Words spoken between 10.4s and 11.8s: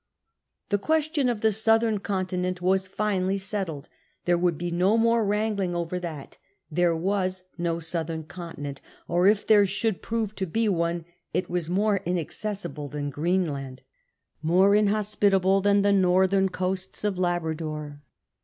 be one it was